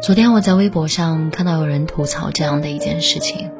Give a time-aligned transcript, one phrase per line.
[0.00, 3.50] 昨天我在微博上看到有人吐槽这样的一件事情：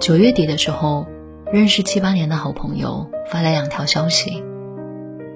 [0.00, 1.06] 九月底的时候，
[1.52, 4.42] 认识七八年的好朋友发来两条消息，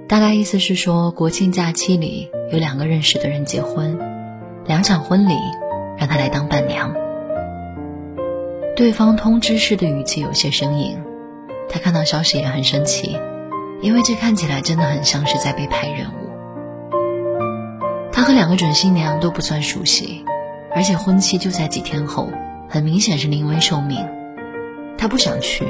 [0.09, 3.99] 大概意思是说国庆假期里有两个认识的人结婚，
[4.65, 5.35] 两场婚礼
[5.99, 6.95] 让他来当伴娘。
[8.75, 10.99] 对方通知式的语气有些生硬，
[11.69, 13.19] 他看到消息也很生气，
[13.83, 16.20] 因为这看起来真的很像是在被派任务。
[18.21, 20.27] 他和两个准新娘都不算熟悉，
[20.75, 22.31] 而且婚期就在几天后，
[22.69, 24.07] 很明显是临危受命。
[24.99, 25.65] 他不想去，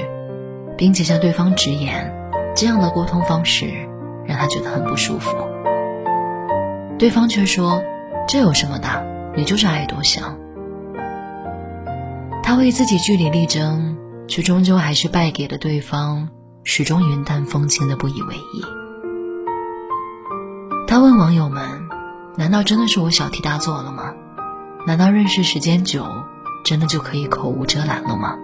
[0.76, 2.12] 并且向对方直言，
[2.56, 3.70] 这样的沟通方式
[4.26, 5.30] 让他觉得很不舒服。
[6.98, 7.80] 对方却说
[8.26, 8.88] ：“这有什么的？
[9.36, 10.36] 你就是爱多想。”
[12.42, 16.28] 他为自己据理力争，却终究还是败给了对方，
[16.64, 18.64] 始终云淡风轻的不以为意。
[20.88, 21.88] 他问网友们。
[22.40, 24.14] 难道真的是我小题大做了吗？
[24.86, 26.06] 难道认识时间久，
[26.64, 28.34] 真的就可以口无遮拦了吗？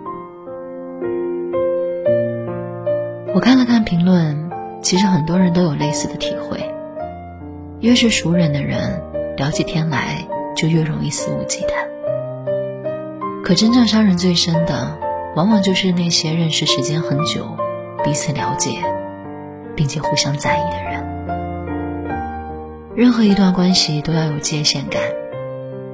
[3.35, 4.51] 我看了看评论，
[4.83, 6.71] 其实很多人都有类似的体会。
[7.81, 9.03] 越是熟人的人，
[9.39, 10.23] 聊起天来
[10.55, 11.73] 就越容易肆无忌惮。
[13.43, 14.95] 可真正伤人最深的，
[15.37, 17.47] 往往就是那些认识时间很久、
[18.05, 18.73] 彼此了解，
[19.75, 21.16] 并且互相在意的人。
[22.97, 25.03] 任何一段关系都要有界限感，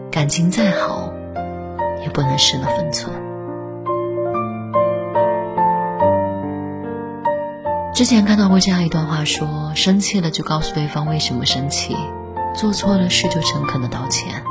[0.08, 1.12] 感情再好，
[2.00, 3.12] 也不能失了分寸。
[7.92, 11.96] 之前看到过这样一段话，说生气了就告诉对方为什么生气，
[12.54, 14.44] 做错了事就诚恳的道歉，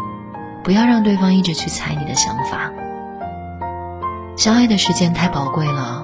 [0.61, 2.69] 不要让对方一直去猜你的想法。
[4.35, 6.03] 相爱的时间太宝贵了，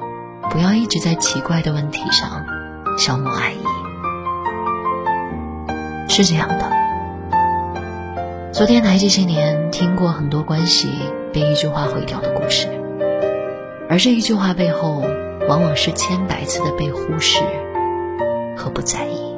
[0.50, 2.46] 不要一直在奇怪的问题上
[2.98, 3.77] 消磨爱意。
[6.18, 6.72] 是这样的，
[8.52, 10.90] 昨天来这些年听过很多关系
[11.32, 12.68] 被一句话毁掉的故事，
[13.88, 15.04] 而这一句话背后，
[15.48, 17.44] 往往是千百次的被忽视
[18.58, 19.36] 和不在意。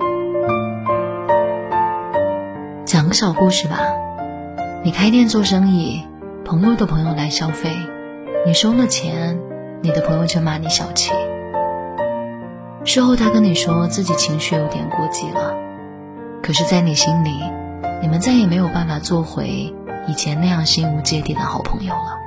[2.86, 3.82] 讲个小故事吧，
[4.82, 6.08] 你开店做生意，
[6.46, 7.72] 朋友的朋友来消费，
[8.46, 9.38] 你收了钱，
[9.82, 11.12] 你的朋友却骂你小气。
[12.86, 15.59] 事后他跟你说自己情绪有点过激了。
[16.50, 17.30] 可是，在你心里，
[18.02, 19.72] 你们再也没有办法做回
[20.08, 22.18] 以前那样心无芥蒂的好朋友了。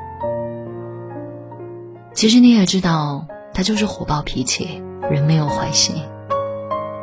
[2.15, 5.97] 其实你也知道，他就是火爆脾气，人没有坏心。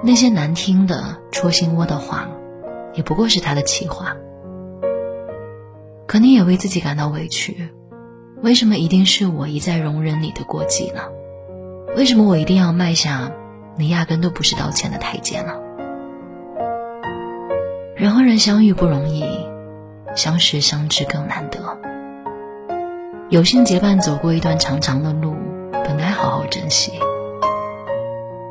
[0.01, 2.25] 那些难听的戳心窝的话，
[2.93, 4.15] 也不过是他的气话。
[6.07, 7.67] 可你也为自己感到委屈，
[8.41, 11.01] 为什么一定是我一再容忍你的过激呢？
[11.97, 13.29] 为什么我一定要迈下
[13.75, 15.51] 你压根都不是道歉的台阶呢？
[17.99, 19.25] 人和人相遇不容易，
[20.15, 21.59] 相识相知更难得。
[23.27, 25.35] 有幸结伴走过一段长长的路，
[25.83, 26.93] 本该好好珍惜。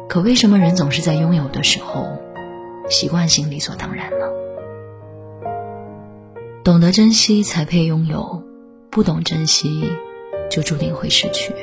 [0.06, 2.08] 可为什么人总是在拥有的时候，
[2.90, 4.26] 习惯性理所当然呢？
[6.62, 8.42] 懂得珍惜才配拥有，
[8.90, 9.90] 不懂珍惜，
[10.50, 11.54] 就注定会失去。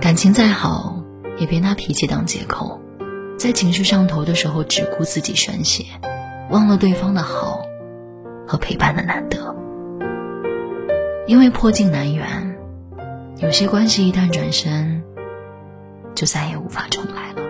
[0.00, 0.96] 感情再好，
[1.36, 2.80] 也别拿脾气当借口。
[3.42, 5.84] 在情绪上头的时候，只顾自己宣泄，
[6.50, 7.60] 忘了对方的好
[8.46, 9.52] 和陪伴的难得。
[11.26, 12.56] 因为破镜难圆，
[13.38, 15.02] 有些关系一旦转身，
[16.14, 17.42] 就再也无法重来了。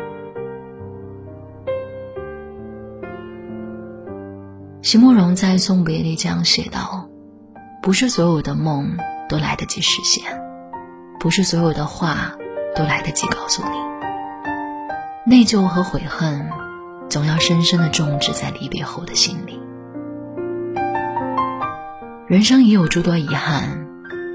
[4.80, 7.06] 席慕容在《送别》里这样写道
[7.84, 8.96] ：“不是所有的梦
[9.28, 10.24] 都来得及实现，
[11.20, 12.32] 不是所有的话
[12.74, 13.76] 都来得及告诉你。”
[15.32, 16.46] 内疚和悔恨，
[17.08, 19.58] 总要深深的种植在离别后的心里。
[22.26, 23.86] 人生也有诸多遗憾，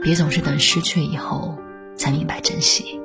[0.01, 1.55] 别总是等失去以后
[1.95, 2.99] 才明白珍惜。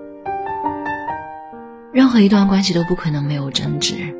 [1.93, 4.17] 任何一段关系都不可能没有争执，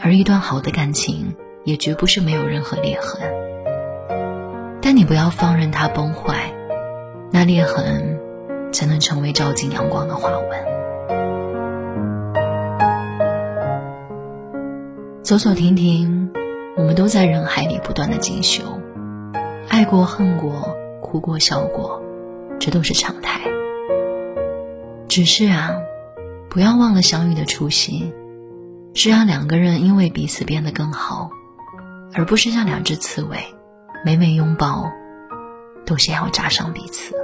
[0.00, 3.20] 而一段好的感情也绝不是没有任何裂痕。
[4.80, 6.50] 但你不要放任它崩坏，
[7.30, 8.18] 那裂痕
[8.72, 10.75] 才能成为照进阳光的花纹。
[15.26, 16.30] 走走停停，
[16.76, 18.80] 我们都在人海里不断的进修，
[19.68, 22.00] 爱过恨过，哭过笑过，
[22.60, 23.40] 这都是常态。
[25.08, 25.74] 只是啊，
[26.48, 28.14] 不要忘了相遇的初心，
[28.94, 31.28] 是让两个人因为彼此变得更好，
[32.14, 33.36] 而不是像两只刺猬，
[34.04, 34.92] 每每拥抱，
[35.84, 37.16] 都先要扎伤彼此。